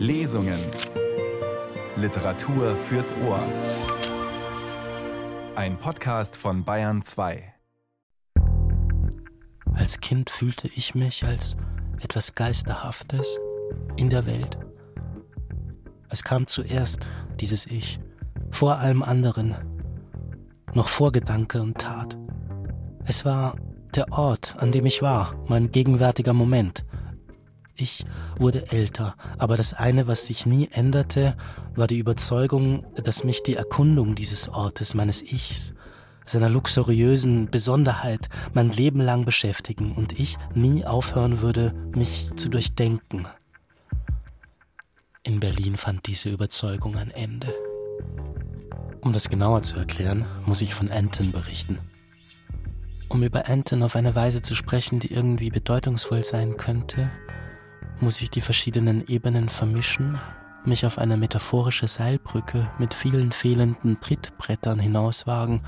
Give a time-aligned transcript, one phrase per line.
[0.00, 0.58] Lesungen.
[1.94, 3.44] Literatur fürs Ohr.
[5.54, 7.52] Ein Podcast von Bayern 2.
[9.74, 11.54] Als Kind fühlte ich mich als
[12.00, 13.38] etwas Geisterhaftes
[13.98, 14.56] in der Welt.
[16.08, 17.06] Es kam zuerst
[17.38, 18.00] dieses Ich,
[18.50, 19.54] vor allem anderen,
[20.72, 22.16] noch vor Gedanke und Tat.
[23.04, 23.54] Es war
[23.94, 26.86] der Ort, an dem ich war, mein gegenwärtiger Moment.
[27.80, 28.04] Ich
[28.36, 31.34] wurde älter, aber das eine, was sich nie änderte,
[31.74, 35.72] war die Überzeugung, dass mich die Erkundung dieses Ortes, meines Ichs,
[36.26, 43.26] seiner luxuriösen Besonderheit mein Leben lang beschäftigen und ich nie aufhören würde, mich zu durchdenken.
[45.22, 47.48] In Berlin fand diese Überzeugung ein Ende.
[49.00, 51.78] Um das genauer zu erklären, muss ich von Anton berichten.
[53.08, 57.10] Um über Anton auf eine Weise zu sprechen, die irgendwie bedeutungsvoll sein könnte,
[58.00, 60.18] muss ich die verschiedenen Ebenen vermischen,
[60.64, 65.62] mich auf eine metaphorische Seilbrücke mit vielen fehlenden Trittbrettern hinauswagen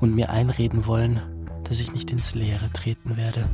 [0.00, 1.20] und mir einreden wollen,
[1.64, 3.48] dass ich nicht ins Leere treten werde.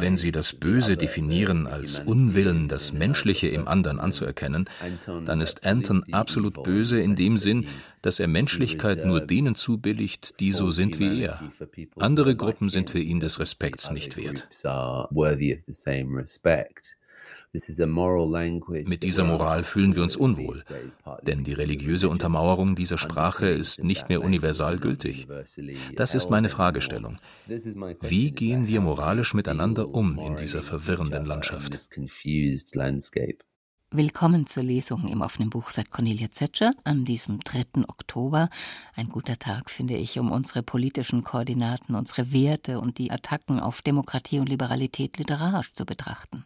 [0.00, 4.68] Wenn Sie das Böse definieren als Unwillen, das Menschliche im anderen anzuerkennen,
[5.24, 7.66] dann ist Anton absolut böse in dem Sinn,
[8.02, 11.40] dass er Menschlichkeit nur denen zubilligt, die so sind wie er.
[11.96, 14.48] Andere Gruppen sind für ihn des Respekts nicht wert.
[17.52, 20.62] Mit dieser Moral fühlen wir uns unwohl,
[21.22, 25.26] denn die religiöse Untermauerung dieser Sprache ist nicht mehr universal gültig.
[25.96, 27.18] Das ist meine Fragestellung.
[28.00, 31.78] Wie gehen wir moralisch miteinander um in dieser verwirrenden Landschaft?
[33.90, 37.84] Willkommen zur Lesung im offenen Buch, sagt Cornelia Zetscher, an diesem 3.
[37.88, 38.50] Oktober.
[38.94, 43.80] Ein guter Tag, finde ich, um unsere politischen Koordinaten, unsere Werte und die Attacken auf
[43.80, 46.44] Demokratie und Liberalität literarisch zu betrachten.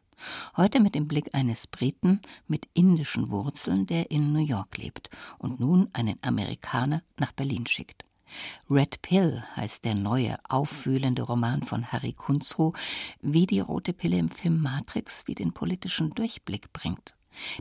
[0.57, 5.61] Heute mit dem Blick eines Briten mit indischen Wurzeln, der in New York lebt und
[5.61, 8.05] nun einen Amerikaner nach Berlin schickt.
[8.71, 12.73] Red Pill heißt der neue, aufwühlende Roman von Harry Kunzru,
[13.21, 17.15] wie die rote Pille im Film Matrix, die den politischen Durchblick bringt.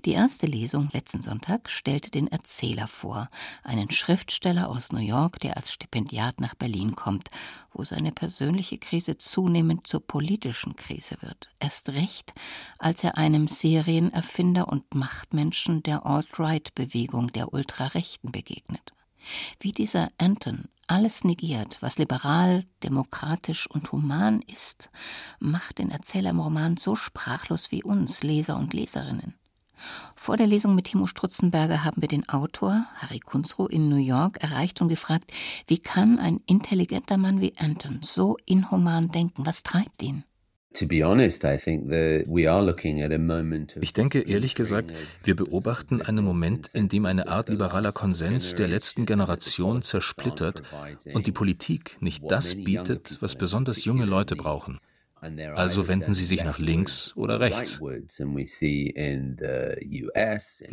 [0.06, 3.30] Die erste Lesung letzten Sonntag stellte den Erzähler vor,
[3.64, 7.30] einen Schriftsteller aus New York, der als Stipendiat nach Berlin kommt,
[7.72, 11.50] wo seine persönliche Krise zunehmend zur politischen Krise wird.
[11.60, 12.34] Erst recht,
[12.80, 18.94] als er einem Serienerfinder und Machtmenschen der Alt-Right-Bewegung der Ultrarechten begegnet.
[19.60, 24.90] Wie dieser Anton alles negiert, was liberal, demokratisch und human ist,
[25.40, 29.36] macht den Erzähler im Roman so sprachlos wie uns, Leser und Leserinnen.
[30.16, 34.44] Vor der Lesung mit Timo Strutzenberger haben wir den Autor Harry Kunzrow in New York
[34.44, 35.32] erreicht und gefragt,
[35.68, 39.46] wie kann ein intelligenter Mann wie Anton so inhuman denken?
[39.46, 40.24] Was treibt ihn?
[40.74, 40.88] Ich
[43.94, 44.94] denke ehrlich gesagt,
[45.24, 50.64] wir beobachten einen Moment, in dem eine Art liberaler Konsens der letzten Generation zersplittert
[51.14, 54.80] und die Politik nicht das bietet, was besonders junge Leute brauchen.
[55.22, 57.80] Also wenden sie sich nach links oder rechts.
[57.80, 58.02] Wir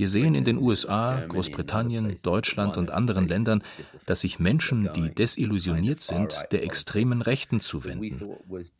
[0.08, 3.62] sehen in den USA, Großbritannien, Deutschland und anderen Ländern,
[4.06, 8.22] dass sich Menschen, die desillusioniert sind, der extremen Rechten zuwenden,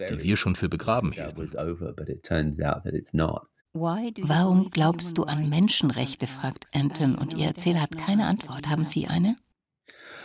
[0.09, 1.51] die wir schon für begraben hielten.
[3.75, 6.27] Warum glaubst du an Menschenrechte?
[6.27, 8.69] fragt Anton und ihr Erzähler hat keine Antwort.
[8.69, 9.37] Haben Sie eine?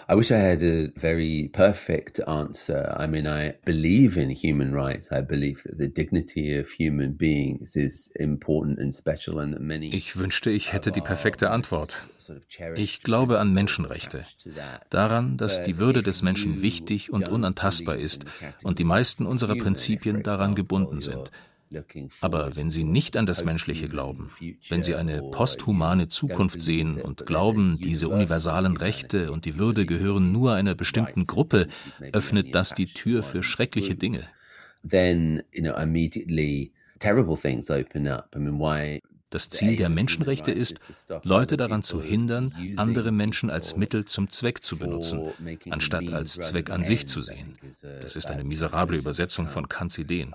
[0.10, 2.94] I wish I had a very perfect answer.
[3.00, 5.12] I mean, I believe in human rights.
[5.12, 9.94] I believe that the dignity of human beings is important and special and that many
[9.94, 12.04] Ich wünschte, ich hätte die perfekte Antwort.
[12.76, 14.24] Ich glaube an Menschenrechte,
[14.90, 18.26] daran, dass die Würde des Menschen wichtig und unantastbar ist
[18.64, 21.32] und die meisten unserer Prinzipien daran gebunden sind.
[22.22, 24.30] Aber wenn Sie nicht an das Menschliche glauben,
[24.70, 30.32] wenn Sie eine posthumane Zukunft sehen und glauben, diese universalen Rechte und die Würde gehören
[30.32, 31.68] nur einer bestimmten Gruppe,
[32.12, 34.28] öffnet das die Tür für schreckliche Dinge.
[39.34, 40.80] Das Ziel der Menschenrechte ist,
[41.24, 45.34] Leute daran zu hindern, andere Menschen als Mittel zum Zweck zu benutzen,
[45.72, 47.58] anstatt als Zweck an sich zu sehen.
[48.02, 50.32] Das ist eine miserable Übersetzung von Kants Ideen.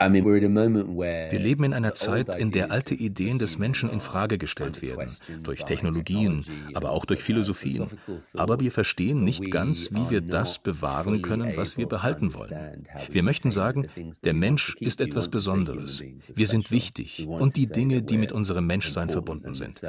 [0.00, 5.08] Wir leben in einer Zeit, in der alte Ideen des Menschen in Frage gestellt werden,
[5.42, 6.44] durch Technologien,
[6.74, 7.86] aber auch durch Philosophien.
[8.34, 12.86] Aber wir verstehen nicht ganz, wie wir das bewahren können, was wir behalten wollen.
[13.10, 13.86] Wir möchten sagen,
[14.24, 16.02] der Mensch ist etwas Besonderes.
[16.32, 19.80] Wir sind wichtig und die Dinge, die mit unserem Menschsein verbunden sind.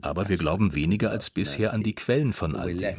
[0.00, 2.96] Aber wir glauben weniger als bisher an die Quellen von all dem.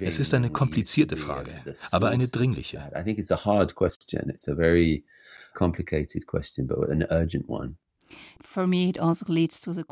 [0.00, 1.52] Es ist eine komplizierte Frage,
[1.92, 2.90] aber eine dringliche.
[5.54, 7.76] Complicated question, but an urgent one.
[8.98, 9.24] Also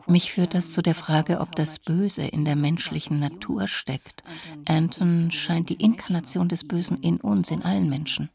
[0.08, 4.24] Mich führt das zu der Frage, ob das Böse in der menschlichen Natur steckt.
[4.66, 8.28] Anton scheint die Inkarnation des Bösen in uns, in allen Menschen.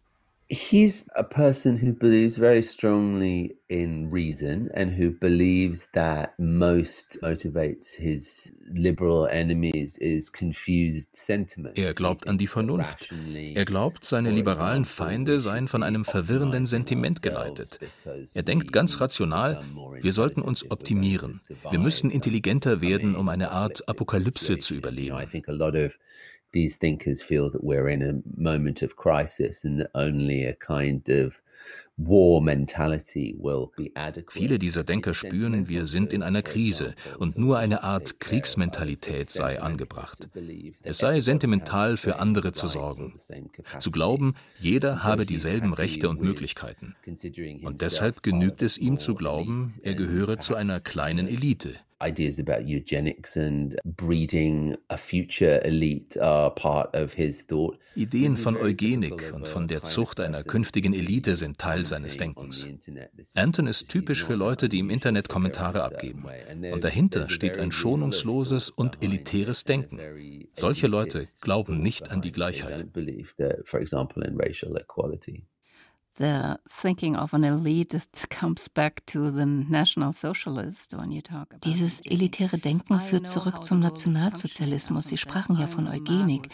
[0.49, 7.95] He's a person who believes very strongly in reason and who believes that most motivates
[7.95, 11.77] his liberal enemies is confused sentiment.
[11.77, 13.11] Er glaubt an die Vernunft.
[13.55, 17.79] Er glaubt, seine liberalen Feinde seien von einem verwirrenden Sentiment geleitet.
[18.33, 19.63] Er denkt ganz rational,
[20.01, 21.39] wir sollten uns optimieren.
[21.69, 25.17] Wir müssen intelligenter werden, um eine Art Apokalypse zu überleben.
[26.53, 31.09] These thinkers feel that we're in a moment of crisis and that only a kind
[31.09, 31.41] of
[34.29, 39.61] Viele dieser Denker spüren, wir sind in einer Krise und nur eine Art Kriegsmentalität sei
[39.61, 40.27] angebracht.
[40.81, 43.13] Es sei sentimental für andere zu sorgen,
[43.77, 46.95] zu glauben, jeder habe dieselben Rechte und Möglichkeiten.
[47.61, 52.67] Und deshalb genügt es ihm zu glauben, er gehöre zu einer kleinen Elite, ideas about
[52.67, 57.77] eugenics and breeding a future elite are part of his thought.
[57.95, 62.65] Ideen von Eugenik und von der Zucht einer künftigen Elite sind Teil seines Denkens.
[63.35, 66.25] Anton ist typisch für Leute, die im Internet Kommentare abgeben.
[66.71, 69.99] Und dahinter steht ein schonungsloses und elitäres Denken.
[70.53, 72.85] Solche Leute glauben nicht an die Gleichheit.
[76.17, 81.53] The thinking of an elite it comes back to the national socialist when you talk
[81.53, 85.07] about Dieses elitäre Denken führt zurück zum Nationalsozialismus.
[85.07, 86.49] Sie sprachen ja von Eugenik.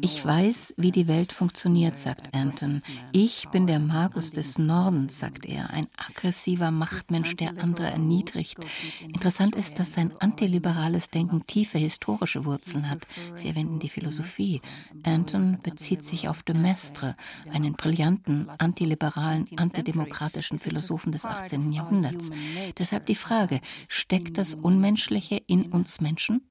[0.00, 2.82] Ich weiß, wie die Welt funktioniert, sagt Anton.
[3.12, 8.58] Ich bin der Magus des Nordens, sagt er, ein aggressiver Machtmensch, der andere erniedrigt.
[9.02, 13.06] Interessant ist, dass sein antiliberales Denken tiefe historische Wurzeln hat.
[13.34, 14.62] Sie erwähnen die Philosophie.
[15.02, 17.16] Anton bezieht sich auf de Maistre,
[17.52, 21.72] einen brillanten antiliberalen liberalen, antidemokratischen Philosophen des 18.
[21.72, 22.30] Jahrhunderts.
[22.78, 26.48] Deshalb die Frage, steckt das Unmenschliche in uns Menschen?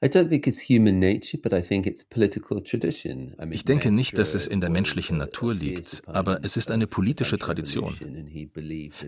[0.00, 0.10] Ich
[3.64, 7.96] denke nicht, dass es in der menschlichen Natur liegt, aber es ist eine politische Tradition.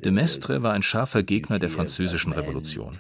[0.05, 2.97] De Maistre war ein scharfer Gegner der französischen Revolution.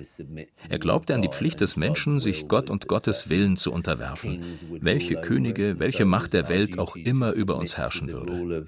[0.69, 4.43] Er glaubte an die Pflicht des Menschen, sich Gott und Gottes Willen zu unterwerfen,
[4.81, 8.67] welche Könige, welche Macht der Welt auch immer über uns herrschen würde.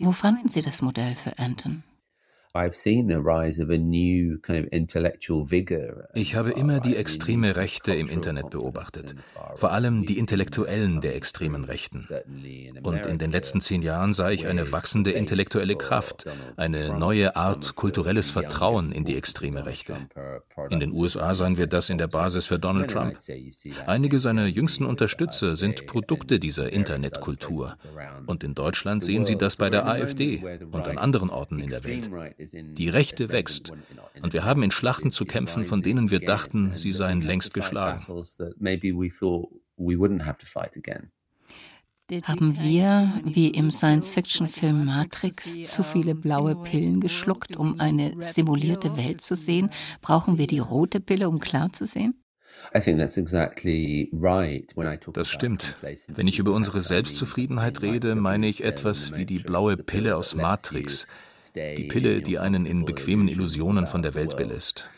[0.00, 1.84] Wo fanden Sie das Modell für Anton?
[6.14, 9.14] Ich habe immer die extreme Rechte im Internet beobachtet,
[9.54, 12.08] vor allem die Intellektuellen der extremen Rechten.
[12.82, 16.26] Und in den letzten zehn Jahren sah ich eine wachsende intellektuelle Kraft,
[16.56, 19.96] eine neue Art kulturelles Vertrauen in die extreme Rechte.
[20.70, 23.18] In den USA sahen wir das in der Basis für Donald Trump.
[23.86, 27.74] Einige seiner jüngsten Unterstützer sind Produkte dieser Internetkultur.
[28.26, 31.84] Und in Deutschland sehen Sie das bei der AfD und an anderen Orten in der
[31.84, 32.10] Welt.
[32.52, 33.72] Die Rechte wächst.
[34.22, 38.06] Und wir haben in Schlachten zu kämpfen, von denen wir dachten, sie seien längst geschlagen.
[42.22, 49.20] Haben wir, wie im Science-Fiction-Film Matrix, zu viele blaue Pillen geschluckt, um eine simulierte Welt
[49.20, 49.70] zu sehen?
[50.02, 52.14] Brauchen wir die rote Pille, um klar zu sehen?
[55.12, 55.76] Das stimmt.
[56.08, 61.06] Wenn ich über unsere Selbstzufriedenheit rede, meine ich etwas wie die blaue Pille aus Matrix,
[61.56, 64.90] die Pille, die einen in bequemen Illusionen von der Welt belässt.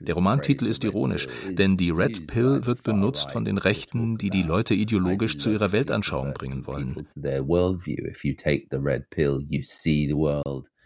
[0.00, 4.42] Der Romantitel ist ironisch, denn die Red Pill wird benutzt von den Rechten, die die
[4.42, 7.06] Leute ideologisch zu ihrer Weltanschauung bringen wollen.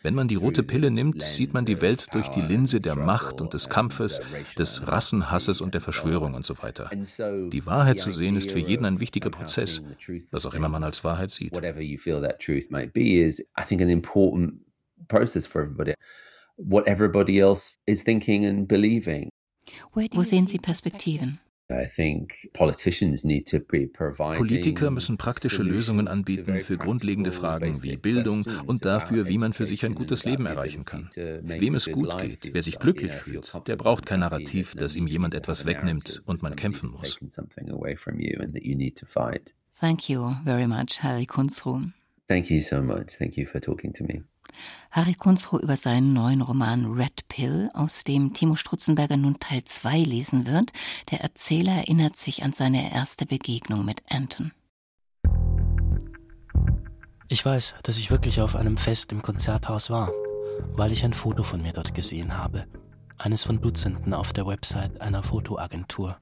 [0.03, 3.41] Wenn man die rote Pille nimmt, sieht man die Welt durch die Linse der Macht
[3.41, 4.21] und des Kampfes,
[4.59, 6.91] des Rassenhasses und der Verschwörung und so weiter.
[6.93, 9.83] Die Wahrheit zu sehen ist für jeden ein wichtiger Prozess,
[10.31, 11.53] was auch immer man als Wahrheit sieht.
[16.59, 19.31] What everybody else is thinking and believing.
[19.95, 21.39] Wo sehen Sie Perspektiven?
[24.37, 29.67] Politiker müssen praktische Lösungen anbieten für grundlegende Fragen wie Bildung und dafür, wie man für
[29.67, 31.11] sich ein gutes Leben erreichen kann.
[31.15, 35.35] Wem es gut geht, wer sich glücklich fühlt, der braucht kein Narrativ, das ihm jemand
[35.35, 37.19] etwas wegnimmt und man kämpfen muss.
[39.81, 41.81] Thank you very much, Harry Kunzruh.
[42.29, 43.19] Thank you so much.
[43.19, 44.23] Thank you for talking to me.
[44.91, 49.99] Harry Kunzrow über seinen neuen Roman Red Pill, aus dem Timo Strutzenberger nun Teil 2
[50.01, 50.73] lesen wird.
[51.11, 54.53] Der Erzähler erinnert sich an seine erste Begegnung mit Anton.
[57.29, 60.13] Ich weiß, dass ich wirklich auf einem Fest im Konzerthaus war,
[60.75, 62.67] weil ich ein Foto von mir dort gesehen habe.
[63.17, 66.19] Eines von Dutzenden auf der Website einer Fotoagentur.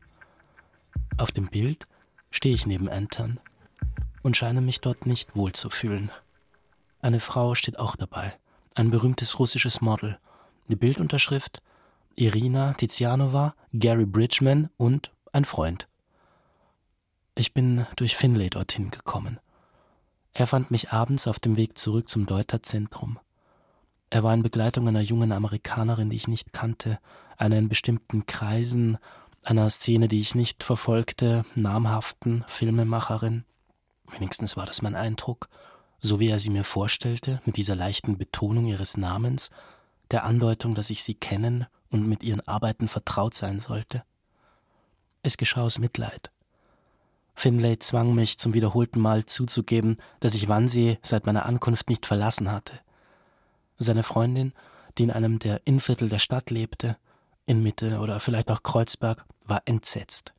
[1.19, 1.85] Auf dem Bild
[2.31, 3.41] stehe ich neben Anton
[4.23, 6.11] und scheine mich dort nicht wohlzufühlen.
[7.03, 8.35] Eine Frau steht auch dabei,
[8.75, 10.19] ein berühmtes russisches Model.
[10.69, 11.63] Die Bildunterschrift
[12.15, 15.89] Irina Tizianova, Gary Bridgman und ein Freund.
[17.35, 19.41] Ich bin durch Finlay dorthin gekommen.
[20.35, 23.19] Er fand mich abends auf dem Weg zurück zum Deuterzentrum.
[24.11, 26.99] Er war in Begleitung einer jungen Amerikanerin, die ich nicht kannte,
[27.39, 28.99] einer in bestimmten Kreisen,
[29.43, 33.45] einer Szene, die ich nicht verfolgte, namhaften Filmemacherin.
[34.11, 35.49] Wenigstens war das mein Eindruck,
[36.01, 39.51] so wie er sie mir vorstellte, mit dieser leichten Betonung ihres Namens,
[40.11, 44.03] der Andeutung, dass ich sie kennen und mit ihren Arbeiten vertraut sein sollte.
[45.23, 46.31] Es geschah aus Mitleid.
[47.35, 52.51] Finlay zwang mich zum wiederholten Mal zuzugeben, dass ich Wannsee seit meiner Ankunft nicht verlassen
[52.51, 52.81] hatte.
[53.79, 54.53] Seine Freundin,
[54.99, 56.97] die in einem der Innviertel der Stadt lebte,
[57.47, 60.35] in Mitte oder vielleicht auch Kreuzberg, war entsetzt.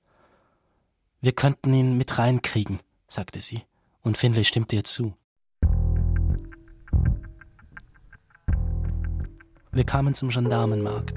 [1.22, 3.64] Wir könnten ihn mit reinkriegen, sagte sie,
[4.02, 5.16] und Finlay stimmte ihr zu.
[9.74, 11.14] Wir kamen zum Gendarmenmarkt.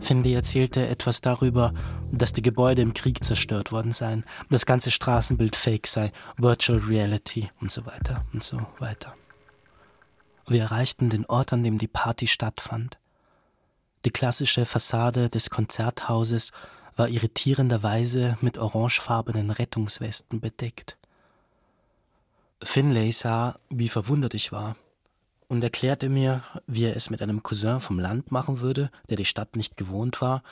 [0.00, 1.72] Finley erzählte etwas darüber,
[2.10, 7.48] dass die Gebäude im Krieg zerstört worden seien, das ganze Straßenbild fake sei, Virtual Reality
[7.60, 9.14] und so weiter und so weiter.
[10.48, 12.98] Wir erreichten den Ort, an dem die Party stattfand.
[14.04, 16.50] Die klassische Fassade des Konzerthauses
[16.96, 20.96] war irritierenderweise mit orangefarbenen Rettungswesten bedeckt.
[22.62, 24.76] Finlay sah, wie verwundert ich war,
[25.50, 29.24] und erklärte mir, wie er es mit einem Cousin vom Land machen würde, der die
[29.24, 30.44] Stadt nicht gewohnt war,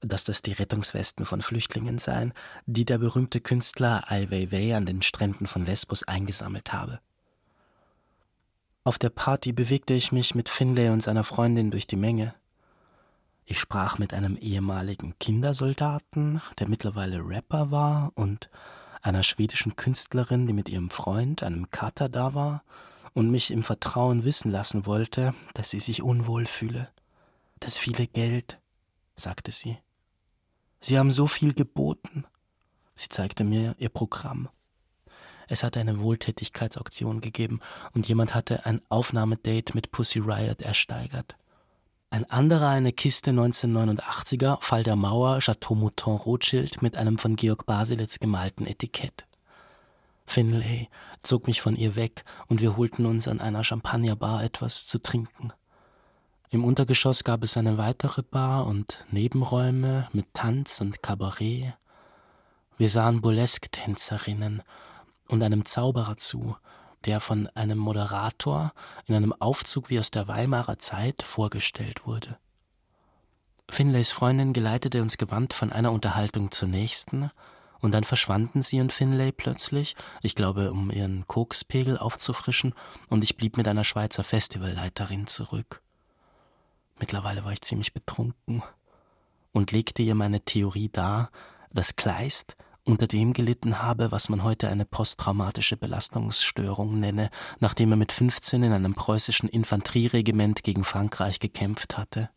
[0.00, 2.32] dass das die Rettungswesten von Flüchtlingen seien,
[2.64, 6.98] die der berühmte Künstler Ai Weiwei an den Stränden von Lesbos eingesammelt habe.
[8.84, 12.34] Auf der Party bewegte ich mich mit Finlay und seiner Freundin durch die Menge.
[13.44, 18.48] Ich sprach mit einem ehemaligen Kindersoldaten, der mittlerweile Rapper war, und
[19.02, 22.62] einer schwedischen Künstlerin, die mit ihrem Freund, einem Kater, da war
[23.18, 26.88] und mich im Vertrauen wissen lassen wollte, dass sie sich unwohl fühle.
[27.58, 28.60] Das viele Geld,
[29.16, 29.76] sagte sie.
[30.80, 32.24] Sie haben so viel geboten.
[32.94, 34.48] Sie zeigte mir ihr Programm.
[35.48, 37.58] Es hatte eine Wohltätigkeitsauktion gegeben
[37.92, 41.36] und jemand hatte ein Aufnahmedate mit Pussy Riot ersteigert.
[42.10, 47.66] Ein anderer eine Kiste 1989er Fall der Mauer Chateau Mouton Rothschild mit einem von Georg
[47.66, 49.26] Baselitz gemalten Etikett.
[50.24, 50.88] Finlay
[51.22, 55.52] zog mich von ihr weg und wir holten uns an einer Champagnerbar etwas zu trinken.
[56.50, 61.74] Im Untergeschoss gab es eine weitere Bar und Nebenräume mit Tanz und Kabarett.
[62.78, 64.62] Wir sahen Burlesque-Tänzerinnen
[65.28, 66.56] und einem Zauberer zu,
[67.04, 68.72] der von einem Moderator
[69.06, 72.38] in einem Aufzug wie aus der Weimarer Zeit vorgestellt wurde.
[73.70, 77.30] Finlays Freundin geleitete uns gewandt von einer Unterhaltung zur nächsten,
[77.80, 82.74] und dann verschwanden sie und Finlay plötzlich, ich glaube, um ihren Kokspegel aufzufrischen,
[83.08, 85.82] und ich blieb mit einer Schweizer Festivalleiterin zurück.
[86.98, 88.62] Mittlerweile war ich ziemlich betrunken
[89.52, 91.30] und legte ihr meine Theorie dar,
[91.72, 97.28] dass Kleist unter dem gelitten habe, was man heute eine posttraumatische Belastungsstörung nenne,
[97.60, 102.30] nachdem er mit 15 in einem preußischen Infanterieregiment gegen Frankreich gekämpft hatte.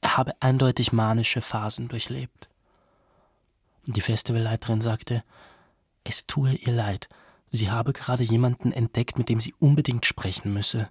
[0.00, 2.48] Er habe eindeutig manische Phasen durchlebt.
[3.86, 5.22] Die Festivalleiterin sagte,
[6.04, 7.08] es tue ihr leid,
[7.50, 10.90] sie habe gerade jemanden entdeckt, mit dem sie unbedingt sprechen müsse.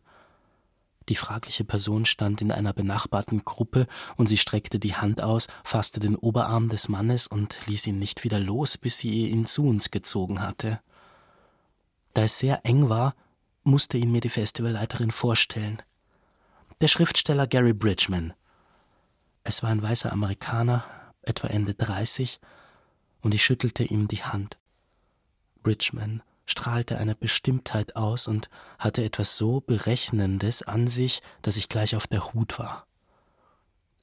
[1.09, 5.99] Die fragliche Person stand in einer benachbarten Gruppe und sie streckte die Hand aus, fasste
[5.99, 9.91] den Oberarm des Mannes und ließ ihn nicht wieder los, bis sie ihn zu uns
[9.91, 10.79] gezogen hatte.
[12.13, 13.15] Da es sehr eng war,
[13.63, 15.81] musste ihn mir die Festivalleiterin vorstellen.
[16.79, 18.33] Der Schriftsteller Gary Bridgman.
[19.43, 20.85] Es war ein weißer Amerikaner,
[21.21, 22.39] etwa Ende 30,
[23.23, 24.59] und ich schüttelte ihm die Hand.
[25.63, 31.95] Bridgman strahlte eine Bestimmtheit aus und hatte etwas so Berechnendes an sich, dass ich gleich
[31.95, 32.85] auf der Hut war.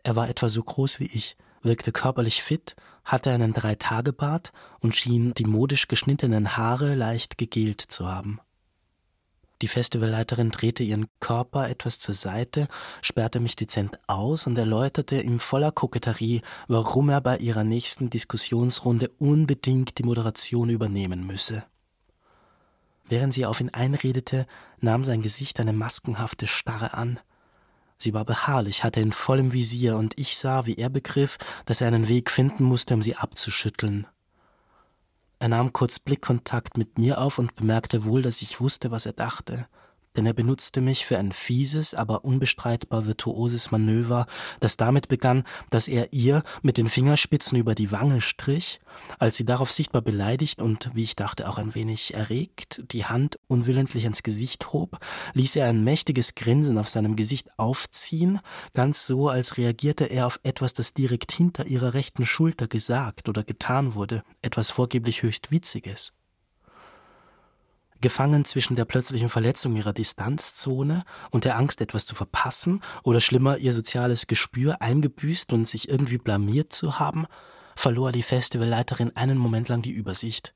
[0.03, 2.75] Er war etwa so groß wie ich, wirkte körperlich fit,
[3.05, 8.41] hatte einen Dreitagebart und schien die modisch geschnittenen Haare leicht gegelt zu haben.
[9.63, 12.67] Die Festivalleiterin drehte ihren Körper etwas zur Seite,
[13.03, 19.11] sperrte mich dezent aus und erläuterte ihm voller Koketterie, warum er bei ihrer nächsten Diskussionsrunde
[19.19, 21.65] unbedingt die Moderation übernehmen müsse.
[23.07, 24.47] Während sie auf ihn einredete,
[24.81, 27.21] nahm sein Gesicht eine maskenhafte Starre an.
[27.99, 31.37] Sie war beharrlich, hatte in vollem Visier, und ich sah, wie er begriff,
[31.67, 34.07] dass er einen Weg finden musste, um sie abzuschütteln.
[35.41, 39.15] Er nahm kurz Blickkontakt mit mir auf und bemerkte wohl, dass ich wusste, was er
[39.15, 39.69] dachte.
[40.17, 44.27] Denn er benutzte mich für ein fieses, aber unbestreitbar virtuoses Manöver,
[44.61, 48.81] das damit begann, dass er ihr mit den Fingerspitzen über die Wange strich,
[49.19, 53.39] als sie darauf sichtbar beleidigt und, wie ich dachte, auch ein wenig erregt, die Hand
[53.47, 54.99] unwillentlich ans Gesicht hob,
[55.35, 58.41] ließ er ein mächtiges Grinsen auf seinem Gesicht aufziehen,
[58.75, 63.45] ganz so, als reagierte er auf etwas, das direkt hinter ihrer rechten Schulter gesagt oder
[63.45, 66.13] getan wurde, etwas vorgeblich höchst Witziges
[68.01, 73.59] gefangen zwischen der plötzlichen Verletzung ihrer Distanzzone und der Angst, etwas zu verpassen oder schlimmer,
[73.59, 77.27] ihr soziales Gespür eingebüßt und sich irgendwie blamiert zu haben,
[77.77, 80.55] verlor die Festivalleiterin einen Moment lang die Übersicht.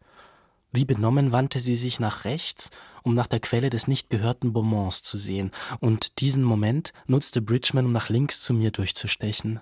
[0.73, 2.71] Wie benommen wandte sie sich nach rechts,
[3.05, 7.87] um nach der Quelle des nicht gehörten Bonbons zu sehen, und diesen Moment nutzte Bridgman,
[7.87, 9.61] um nach links zu mir durchzustechen.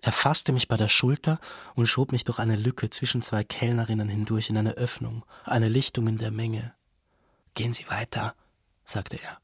[0.00, 1.38] Er fasste mich bei der Schulter
[1.74, 6.08] und schob mich durch eine Lücke zwischen zwei Kellnerinnen hindurch in eine Öffnung, eine Lichtung
[6.08, 6.74] in der Menge.
[7.54, 8.34] Gehen Sie weiter,
[8.84, 9.38] sagte er.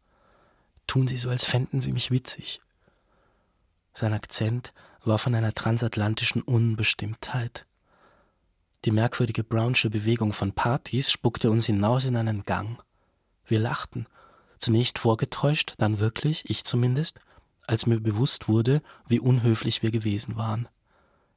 [0.86, 2.60] Tun Sie so, als fänden Sie mich witzig.
[3.94, 4.72] Sein Akzent
[5.04, 7.66] war von einer transatlantischen Unbestimmtheit.
[8.84, 12.82] Die merkwürdige Brownsche Bewegung von Partys spuckte uns hinaus in einen Gang.
[13.46, 14.06] Wir lachten,
[14.58, 17.20] zunächst vorgetäuscht, dann wirklich, ich zumindest,
[17.66, 20.68] als mir bewusst wurde, wie unhöflich wir gewesen waren.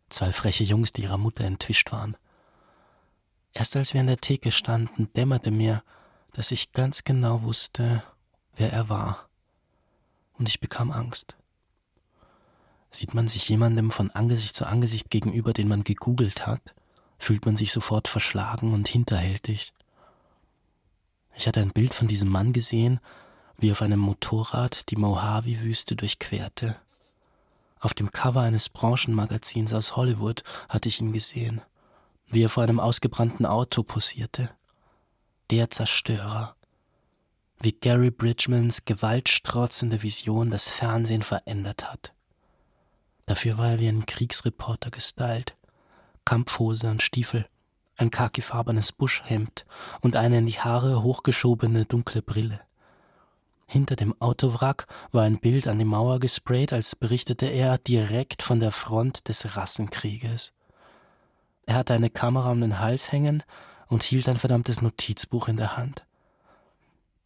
[0.09, 2.17] Zwei freche Jungs, die ihrer Mutter entwischt waren.
[3.51, 5.83] Erst als wir an der Theke standen, dämmerte mir,
[6.33, 8.03] dass ich ganz genau wusste,
[8.55, 9.29] wer er war.
[10.33, 11.37] Und ich bekam Angst.
[12.89, 16.75] Sieht man sich jemandem von Angesicht zu Angesicht gegenüber, den man gegoogelt hat,
[17.17, 19.73] fühlt man sich sofort verschlagen und hinterhältig.
[21.35, 22.99] Ich hatte ein Bild von diesem Mann gesehen,
[23.57, 26.75] wie auf einem Motorrad die Mojave-Wüste durchquerte.
[27.79, 31.61] Auf dem Cover eines Branchenmagazins aus Hollywood hatte ich ihn gesehen,
[32.27, 34.49] wie er vor einem ausgebrannten Auto posierte
[35.51, 36.55] der Zerstörer.
[37.59, 42.13] Wie Gary Bridgmans gewaltstrotzende Vision das Fernsehen verändert hat.
[43.25, 45.55] Dafür war er wie ein Kriegsreporter gestylt.
[46.25, 47.47] Kampfhose und Stiefel,
[47.97, 49.65] ein khakifarbenes Buschhemd
[50.01, 52.61] und eine in die Haare hochgeschobene dunkle Brille.
[53.65, 58.59] Hinter dem Autowrack war ein Bild an die Mauer gesprayt, als berichtete er direkt von
[58.59, 60.53] der Front des Rassenkrieges.
[61.65, 63.43] Er hatte eine Kamera um den Hals hängen
[63.93, 66.03] und hielt ein verdammtes Notizbuch in der Hand.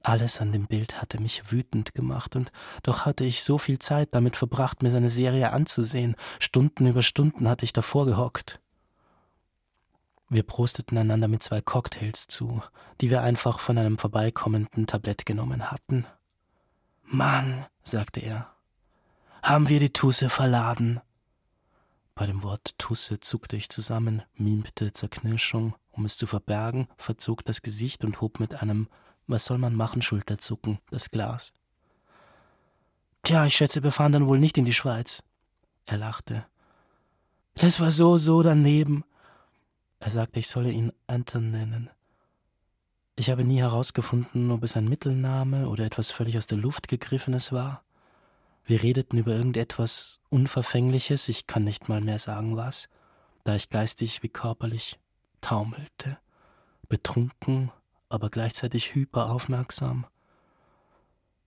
[0.03, 2.51] Alles an dem Bild hatte mich wütend gemacht, und
[2.84, 6.15] doch hatte ich so viel Zeit damit verbracht, mir seine Serie anzusehen.
[6.39, 8.60] Stunden über Stunden hatte ich davor gehockt.
[10.30, 12.62] Wir prosteten einander mit zwei Cocktails zu,
[12.99, 16.06] die wir einfach von einem vorbeikommenden Tablett genommen hatten.
[17.03, 18.51] Mann, sagte er,
[19.41, 20.99] haben wir die Tusse verladen?
[22.13, 27.62] Bei dem Wort Tusse zuckte ich zusammen, mimte Zerknirschung um es zu verbergen, verzog das
[27.62, 28.88] Gesicht und hob mit einem
[29.26, 31.54] Was soll man machen Schulterzucken das Glas.
[33.24, 35.22] Tja, ich schätze, wir fahren dann wohl nicht in die Schweiz.
[35.86, 36.46] Er lachte.
[37.56, 39.04] Das war so, so daneben.
[40.00, 41.90] Er sagte, ich solle ihn Anton nennen.
[43.16, 47.52] Ich habe nie herausgefunden, ob es ein Mittelname oder etwas völlig aus der Luft gegriffenes
[47.52, 47.84] war.
[48.64, 52.90] Wir redeten über irgendetwas Unverfängliches, ich kann nicht mal mehr sagen was,
[53.44, 55.00] da ich geistig wie körperlich
[55.41, 56.17] taumelte,
[56.89, 57.71] betrunken,
[58.10, 60.06] aber gleichzeitig hyperaufmerksam.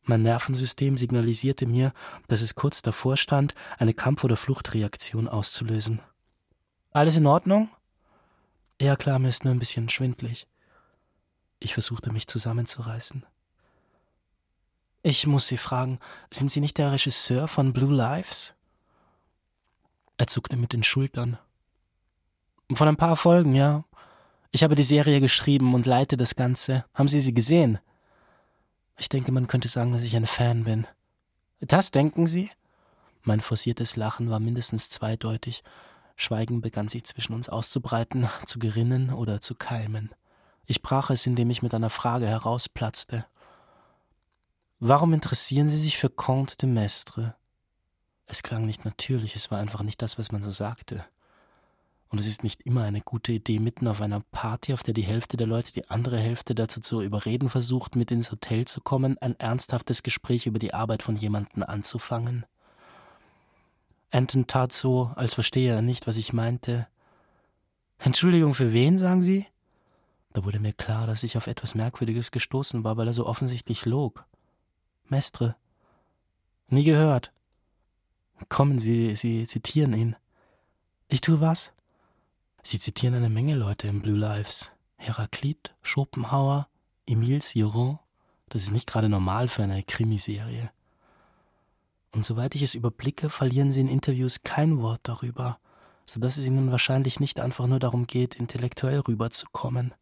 [0.02, 1.92] Mein Nervensystem signalisierte mir,
[2.28, 6.00] dass es kurz davor stand, eine Kampf- oder Fluchtreaktion auszulösen.
[6.92, 7.70] Alles in Ordnung?
[8.80, 10.48] Ja klar, mir ist nur ein bisschen schwindlig.
[11.58, 13.24] Ich versuchte mich zusammenzureißen.
[15.02, 15.98] Ich muss Sie fragen,
[16.30, 18.54] sind Sie nicht der Regisseur von Blue Lives?
[20.16, 21.38] Er zuckte mit den Schultern.
[22.72, 23.84] Von ein paar Folgen, ja.
[24.52, 26.84] Ich habe die Serie geschrieben und leite das Ganze.
[26.94, 27.78] Haben Sie sie gesehen?
[28.96, 30.86] Ich denke, man könnte sagen, dass ich ein Fan bin.
[31.60, 32.50] Das denken Sie?
[33.22, 35.62] Mein forciertes Lachen war mindestens zweideutig.
[36.16, 40.10] Schweigen begann sich zwischen uns auszubreiten, zu gerinnen oder zu keimen.
[40.66, 43.26] Ich brach es, indem ich mit einer Frage herausplatzte.
[44.78, 47.34] Warum interessieren Sie sich für Comte de Mestre?
[48.26, 51.04] Es klang nicht natürlich, es war einfach nicht das, was man so sagte.
[52.10, 55.02] Und es ist nicht immer eine gute Idee, mitten auf einer Party, auf der die
[55.02, 59.16] Hälfte der Leute die andere Hälfte dazu zu überreden versucht, mit ins Hotel zu kommen,
[59.18, 62.44] ein ernsthaftes Gespräch über die Arbeit von jemandem anzufangen.
[64.10, 66.88] Anton tat so, als verstehe er nicht, was ich meinte.
[67.98, 69.46] Entschuldigung, für wen, sagen Sie?
[70.32, 73.86] Da wurde mir klar, dass ich auf etwas Merkwürdiges gestoßen war, weil er so offensichtlich
[73.86, 74.24] log.
[75.08, 75.54] Mestre.
[76.66, 77.32] Nie gehört.
[78.48, 80.16] Kommen Sie, Sie zitieren ihn.
[81.06, 81.72] Ich tue was?
[82.62, 84.72] Sie zitieren eine Menge Leute im Blue Lives.
[84.96, 86.68] Heraklit, Schopenhauer,
[87.06, 87.98] Emile Cioran,
[88.50, 90.70] Das ist nicht gerade normal für eine Krimiserie.
[92.12, 95.58] Und soweit ich es überblicke, verlieren sie in Interviews kein Wort darüber,
[96.04, 99.94] sodass es ihnen wahrscheinlich nicht einfach nur darum geht, intellektuell rüberzukommen.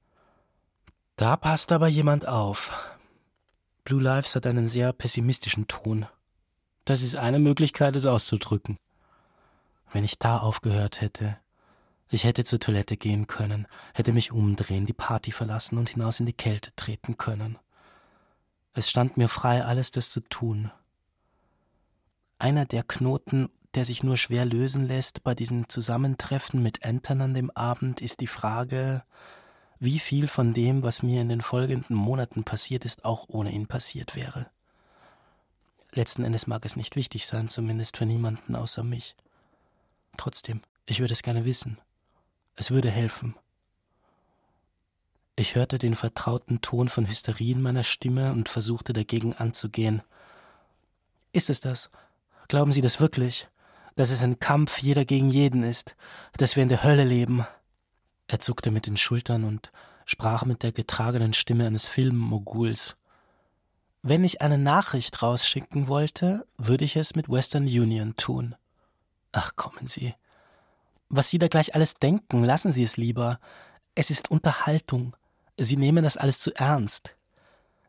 [1.17, 2.73] Da passt aber jemand auf.
[3.85, 6.07] Blue Lives hat einen sehr pessimistischen Ton.
[6.85, 8.79] Das ist eine Möglichkeit, es auszudrücken.
[9.93, 11.39] Wenn ich da aufgehört hätte,
[12.11, 16.27] ich hätte zur Toilette gehen können, hätte mich umdrehen, die Party verlassen und hinaus in
[16.27, 17.59] die Kälte treten können.
[18.75, 20.71] Es stand mir frei, alles das zu tun.
[22.39, 27.35] Einer der Knoten, der sich nur schwer lösen lässt bei diesem Zusammentreffen mit Anton an
[27.35, 29.03] dem Abend, ist die Frage,
[29.79, 33.67] wie viel von dem, was mir in den folgenden Monaten passiert ist, auch ohne ihn
[33.67, 34.51] passiert wäre.
[35.93, 39.17] Letzten Endes mag es nicht wichtig sein, zumindest für niemanden außer mich.
[40.17, 41.79] Trotzdem, ich würde es gerne wissen.
[42.59, 43.37] Es würde helfen.
[45.37, 50.03] Ich hörte den vertrauten Ton von Hysterie in meiner Stimme und versuchte dagegen anzugehen.
[51.33, 51.89] Ist es das?
[52.49, 53.49] Glauben Sie das wirklich?
[53.95, 55.95] Dass es ein Kampf jeder gegen jeden ist,
[56.37, 57.47] dass wir in der Hölle leben?
[58.27, 59.71] Er zuckte mit den Schultern und
[60.05, 62.97] sprach mit der getragenen Stimme eines Filmmoguls.
[64.03, 68.57] Wenn ich eine Nachricht rausschicken wollte, würde ich es mit Western Union tun.
[69.31, 70.17] Ach, kommen Sie.
[71.09, 73.41] Was Sie da gleich alles denken, lassen Sie es lieber.
[73.95, 75.17] Es ist Unterhaltung.
[75.57, 77.17] Sie nehmen das alles zu ernst.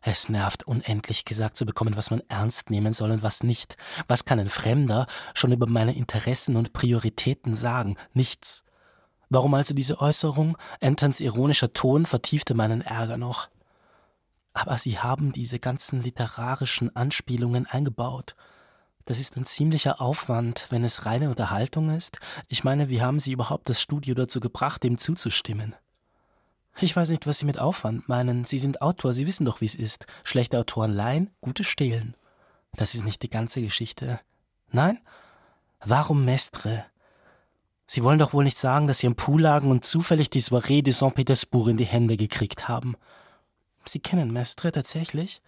[0.02, 3.76] Es nervt unendlich gesagt zu bekommen, was man ernst nehmen soll und was nicht.
[4.08, 7.98] Was kann ein Fremder schon über meine Interessen und Prioritäten sagen?
[8.14, 8.64] Nichts.
[9.30, 10.58] Warum also diese Äußerung?
[10.80, 13.50] Antons ironischer Ton vertiefte meinen Ärger noch.
[14.54, 18.36] Aber Sie haben diese ganzen literarischen Anspielungen eingebaut.
[19.10, 22.20] Das ist ein ziemlicher Aufwand, wenn es reine Unterhaltung ist.
[22.48, 25.74] Ich meine, wie haben Sie überhaupt das Studio dazu gebracht, dem zuzustimmen?
[26.80, 28.46] Ich weiß nicht, was Sie mit Aufwand meinen.
[28.46, 30.06] Sie sind Autor, Sie wissen doch, wie es ist.
[30.24, 32.14] Schlechte Autoren leihen, gute stehlen.
[32.74, 34.20] Das ist nicht die ganze Geschichte.
[34.70, 35.00] Nein?
[35.84, 36.86] Warum Mestre?
[37.88, 40.84] Sie wollen doch wohl nicht sagen, dass Sie am Pool lagen und zufällig die Soirée
[40.84, 42.96] de Saint-Pétersbourg in die Hände gekriegt haben.
[43.86, 45.42] Sie kennen Mestre tatsächlich?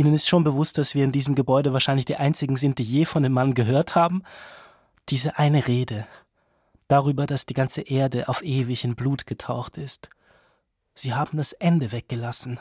[0.00, 3.04] Ihnen ist schon bewusst, dass wir in diesem Gebäude wahrscheinlich die einzigen sind, die je
[3.04, 4.22] von dem Mann gehört haben?
[5.10, 6.06] Diese eine Rede.
[6.88, 10.08] Darüber, dass die ganze Erde auf ewig in Blut getaucht ist.
[10.94, 12.58] Sie haben das Ende weggelassen.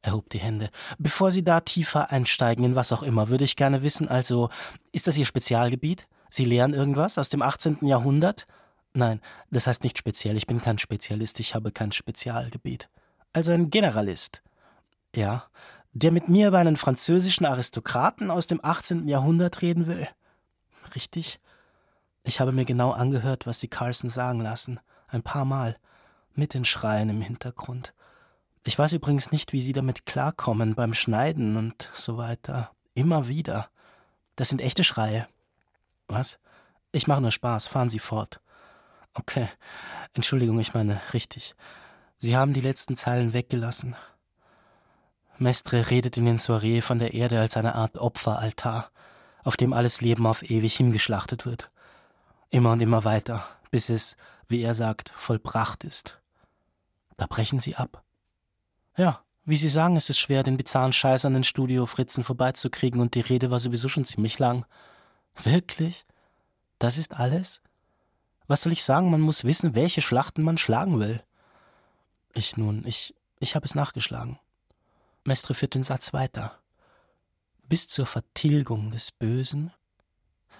[0.00, 0.70] Er hob die Hände.
[0.98, 4.48] Bevor Sie da tiefer einsteigen in was auch immer, würde ich gerne wissen, also,
[4.90, 6.08] ist das Ihr Spezialgebiet?
[6.30, 7.86] Sie lehren irgendwas aus dem 18.
[7.86, 8.46] Jahrhundert?
[8.94, 9.20] Nein,
[9.50, 12.88] das heißt nicht speziell, ich bin kein Spezialist, ich habe kein Spezialgebiet.
[13.34, 14.42] Also ein Generalist.
[15.14, 15.44] Ja,
[15.92, 19.08] der mit mir über einen französischen Aristokraten aus dem 18.
[19.08, 20.08] Jahrhundert reden will.
[20.94, 21.40] Richtig?
[22.22, 24.80] Ich habe mir genau angehört, was Sie Carlson sagen lassen.
[25.08, 25.76] Ein paar Mal
[26.34, 27.94] mit den Schreien im Hintergrund.
[28.64, 32.70] Ich weiß übrigens nicht, wie Sie damit klarkommen beim Schneiden und so weiter.
[32.94, 33.70] Immer wieder.
[34.36, 35.26] Das sind echte Schreie.
[36.06, 36.38] Was?
[36.92, 37.66] Ich mache nur Spaß.
[37.66, 38.40] Fahren Sie fort.
[39.14, 39.48] Okay.
[40.12, 41.54] Entschuldigung, ich meine, richtig.
[42.16, 43.96] Sie haben die letzten Zeilen weggelassen.
[45.40, 48.90] Mestre redet in den Soiree von der Erde als eine Art Opferaltar,
[49.44, 51.70] auf dem alles Leben auf ewig hingeschlachtet wird.
[52.50, 54.16] Immer und immer weiter, bis es,
[54.48, 56.20] wie er sagt, vollbracht ist.
[57.16, 58.02] Da brechen sie ab.
[58.96, 63.14] Ja, wie Sie sagen, ist es schwer, den bizarren Scheiß an den Studio-Fritzen vorbeizukriegen und
[63.14, 64.66] die Rede war sowieso schon ziemlich lang.
[65.42, 66.04] Wirklich?
[66.78, 67.62] Das ist alles?
[68.46, 69.10] Was soll ich sagen?
[69.10, 71.22] Man muss wissen, welche Schlachten man schlagen will.
[72.34, 74.38] Ich nun, ich, ich habe es nachgeschlagen.
[75.28, 76.58] Mestre führt den Satz weiter.
[77.68, 79.72] Bis zur Vertilgung des Bösen,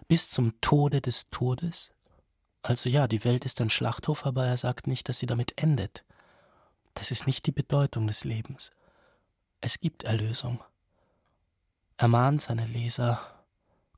[0.06, 1.90] bis zum Tode des Todes.
[2.62, 6.04] Also ja, die Welt ist ein Schlachthof, aber er sagt nicht, dass sie damit endet.
[6.94, 8.70] Das ist nicht die Bedeutung des Lebens.
[9.60, 10.62] Es gibt Erlösung.
[11.96, 13.20] Er mahnt seine Leser,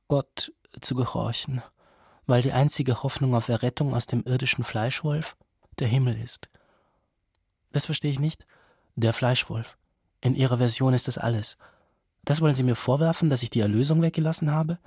[0.07, 1.61] Gott zu gehorchen,
[2.25, 5.35] weil die einzige Hoffnung auf Errettung aus dem irdischen Fleischwolf
[5.79, 6.49] der Himmel ist.
[7.71, 8.45] Das verstehe ich nicht.
[8.95, 9.77] Der Fleischwolf.
[10.21, 11.57] In Ihrer Version ist das alles.
[12.23, 14.77] Das wollen Sie mir vorwerfen, dass ich die Erlösung weggelassen habe?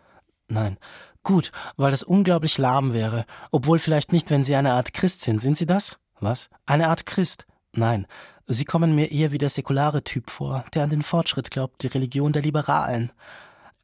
[0.48, 0.78] Nein.
[1.22, 3.24] Gut, weil das unglaublich lahm wäre.
[3.50, 5.42] Obwohl vielleicht nicht, wenn Sie eine Art Christ sind.
[5.42, 5.98] Sind Sie das?
[6.20, 6.48] Was?
[6.66, 7.46] Eine Art Christ.
[7.72, 8.06] Nein,
[8.46, 11.86] Sie kommen mir eher wie der säkulare Typ vor, der an den Fortschritt glaubt, die
[11.86, 13.10] Religion der Liberalen.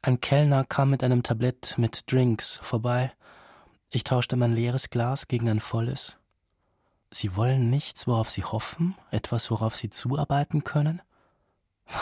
[0.03, 3.11] Ein Kellner kam mit einem Tablett mit Drinks vorbei.
[3.89, 6.17] Ich tauschte mein leeres Glas gegen ein volles.
[7.09, 8.95] Sie wollen nichts, worauf Sie hoffen?
[9.09, 11.01] Etwas, worauf Sie zuarbeiten können?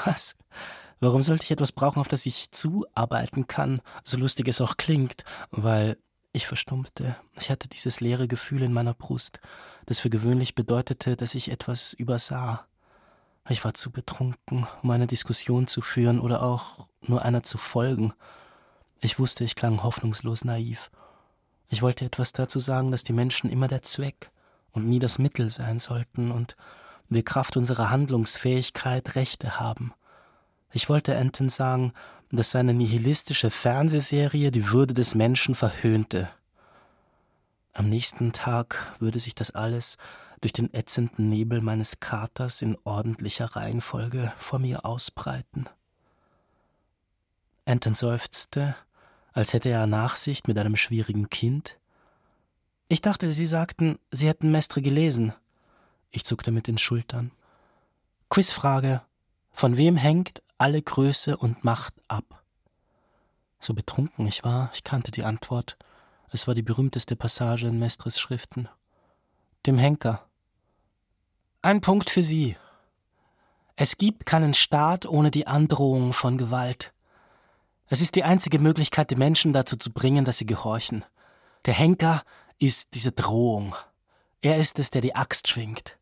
[0.05, 0.35] Was?
[0.99, 5.23] Warum sollte ich etwas brauchen, auf das ich zuarbeiten kann, so lustig es auch klingt?
[5.49, 5.97] Weil
[6.31, 7.15] ich verstummte.
[7.39, 9.39] Ich hatte dieses leere Gefühl in meiner Brust,
[9.85, 12.67] das für gewöhnlich bedeutete, dass ich etwas übersah.
[13.49, 18.13] Ich war zu betrunken, um eine Diskussion zu führen oder auch nur einer zu folgen.
[18.99, 20.91] Ich wusste, ich klang hoffnungslos naiv.
[21.69, 24.31] Ich wollte etwas dazu sagen, dass die Menschen immer der Zweck
[24.71, 26.55] und nie das Mittel sein sollten und
[27.09, 29.93] wir Kraft unserer Handlungsfähigkeit Rechte haben.
[30.71, 31.93] Ich wollte Anton sagen,
[32.31, 36.29] dass seine nihilistische Fernsehserie die Würde des Menschen verhöhnte.
[37.73, 39.97] Am nächsten Tag würde sich das alles
[40.41, 45.65] durch den ätzenden Nebel meines Katers in ordentlicher Reihenfolge vor mir ausbreiten.
[47.65, 48.75] Anton seufzte,
[49.33, 51.77] als hätte er Nachsicht mit einem schwierigen Kind.
[52.87, 55.33] Ich dachte, Sie sagten, Sie hätten Mestre gelesen.
[56.11, 57.31] Ich zuckte mit den Schultern.
[58.29, 59.01] Quizfrage.
[59.51, 62.43] Von wem hängt alle Größe und Macht ab?
[63.59, 65.77] So betrunken ich war, ich kannte die Antwort.
[66.31, 68.69] Es war die berühmteste Passage in Mestres Schriften.
[69.65, 70.25] Dem Henker.
[71.61, 72.55] Ein Punkt für Sie.
[73.75, 76.93] Es gibt keinen Staat ohne die Androhung von Gewalt.
[77.87, 81.03] Es ist die einzige Möglichkeit, die Menschen dazu zu bringen, dass sie gehorchen.
[81.65, 82.23] Der Henker
[82.59, 83.75] ist diese Drohung.
[84.41, 85.98] Er ist es, der die Axt schwingt.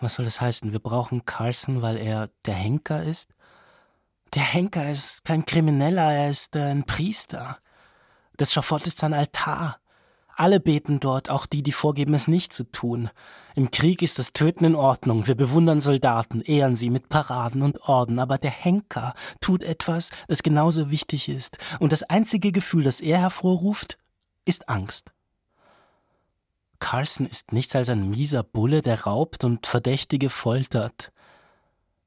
[0.00, 0.72] Was soll das heißen?
[0.72, 3.34] Wir brauchen Carson, weil er der Henker ist?
[4.34, 7.58] Der Henker ist kein Krimineller, er ist ein Priester.
[8.36, 9.80] Das Schafott ist sein Altar.
[10.36, 13.10] Alle beten dort, auch die, die vorgeben, es nicht zu tun.
[13.56, 15.26] Im Krieg ist das Töten in Ordnung.
[15.26, 18.20] Wir bewundern Soldaten, ehren sie mit Paraden und Orden.
[18.20, 21.58] Aber der Henker tut etwas, das genauso wichtig ist.
[21.80, 23.98] Und das einzige Gefühl, das er hervorruft,
[24.44, 25.10] ist Angst.
[26.80, 31.12] Carson ist nichts als ein mieser Bulle, der raubt und Verdächtige foltert.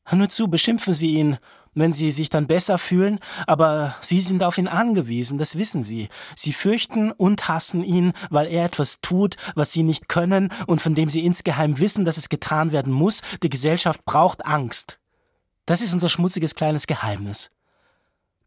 [0.05, 1.37] Hör nur zu, beschimpfen Sie ihn
[1.73, 6.09] wenn sie sich dann besser fühlen, aber sie sind auf ihn angewiesen, das wissen sie.
[6.35, 10.95] Sie fürchten und hassen ihn, weil er etwas tut, was sie nicht können und von
[10.95, 13.21] dem sie insgeheim wissen, dass es getan werden muss.
[13.41, 14.99] Die Gesellschaft braucht Angst.
[15.65, 17.51] Das ist unser schmutziges kleines Geheimnis.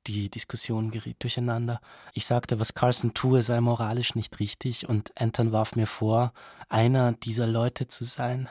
[0.06, 1.80] Die Diskussion geriet durcheinander.
[2.12, 6.32] Ich sagte, was Carson tue, sei moralisch nicht richtig, und Anton warf mir vor,
[6.68, 8.50] einer dieser Leute zu sein.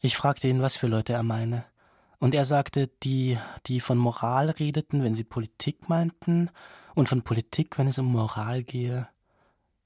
[0.00, 1.64] Ich fragte ihn, was für Leute er meine.
[2.18, 6.50] Und er sagte, die, die von Moral redeten, wenn sie Politik meinten,
[6.94, 9.08] und von Politik, wenn es um Moral gehe.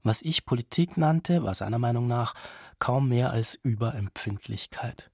[0.03, 2.33] Was ich Politik nannte, war seiner Meinung nach
[2.79, 5.09] kaum mehr als Überempfindlichkeit.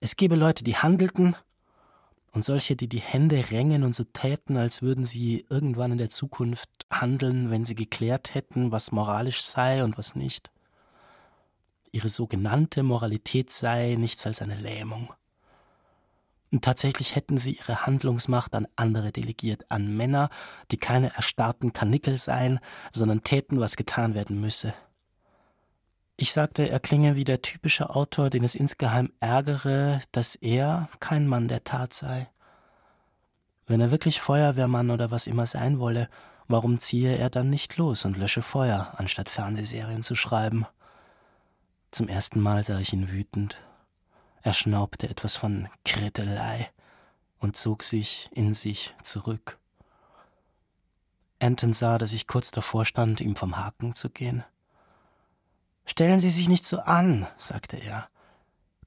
[0.00, 1.36] Es gebe Leute, die handelten,
[2.32, 6.10] und solche, die die Hände rängen und so täten, als würden sie irgendwann in der
[6.10, 10.50] Zukunft handeln, wenn sie geklärt hätten, was moralisch sei und was nicht.
[11.92, 15.12] Ihre sogenannte Moralität sei nichts als eine Lähmung.
[16.52, 20.30] Und tatsächlich hätten sie ihre Handlungsmacht an andere delegiert, an Männer,
[20.70, 22.58] die keine erstarrten Kanickel seien,
[22.92, 24.74] sondern täten, was getan werden müsse.
[26.22, 31.26] Ich sagte, er klinge wie der typische Autor, den es insgeheim ärgere, dass er kein
[31.26, 32.28] Mann der Tat sei.
[33.66, 36.10] Wenn er wirklich Feuerwehrmann oder was immer sein wolle,
[36.46, 40.66] warum ziehe er dann nicht los und lösche Feuer, anstatt Fernsehserien zu schreiben?
[41.90, 43.56] Zum ersten Mal sah ich ihn wütend,
[44.42, 46.68] er schnaubte etwas von Kretelei
[47.38, 49.56] und zog sich in sich zurück.
[51.38, 54.44] Anton sah, dass ich kurz davor stand, ihm vom Haken zu gehen.
[55.90, 58.08] Stellen Sie sich nicht so an, sagte er.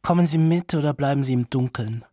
[0.02, 2.06] Kommen Sie mit oder bleiben Sie im Dunkeln.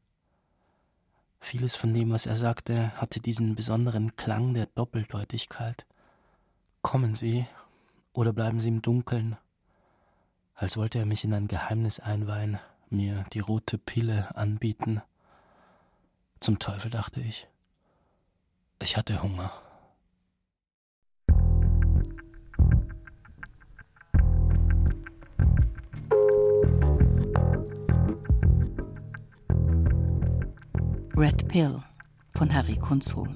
[1.39, 5.87] Vieles von dem, was er sagte, hatte diesen besonderen Klang der Doppeldeutigkeit.
[6.83, 7.47] Kommen Sie
[8.13, 9.37] oder bleiben Sie im Dunkeln,
[10.57, 15.03] als wollte er mich in ein Geheimnis einweihen, mir die rote Pille anbieten.
[16.41, 17.47] Zum Teufel dachte ich.
[18.81, 19.53] Ich hatte Hunger.
[31.21, 31.83] Red Pill
[32.35, 33.27] von Harry Kunzru.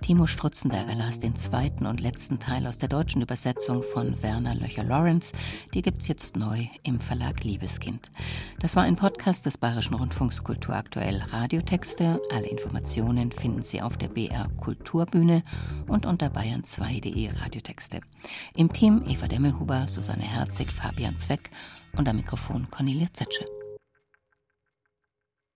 [0.00, 5.30] Timo Strutzenberger las den zweiten und letzten Teil aus der deutschen Übersetzung von Werner Löcher-Lawrence.
[5.72, 8.10] Die gibt's jetzt neu im Verlag Liebeskind.
[8.58, 12.20] Das war ein Podcast des Bayerischen Rundfunks Kulturaktuell Radiotexte.
[12.32, 15.44] Alle Informationen finden Sie auf der BR Kulturbühne
[15.86, 18.00] und unter bayern2.de Radiotexte.
[18.56, 21.50] Im Team Eva Demmelhuber, Susanne Herzig, Fabian Zweck
[21.96, 23.44] und am Mikrofon Cornelia Zetsche.